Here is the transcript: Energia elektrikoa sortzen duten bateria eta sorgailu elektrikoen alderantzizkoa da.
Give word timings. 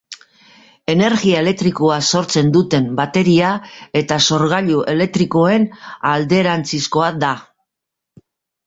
Energia 0.93 1.43
elektrikoa 1.45 1.97
sortzen 2.15 2.49
duten 2.57 2.87
bateria 3.01 3.53
eta 4.03 4.19
sorgailu 4.31 4.83
elektrikoen 4.97 5.71
alderantzizkoa 6.17 7.17
da. 7.29 7.37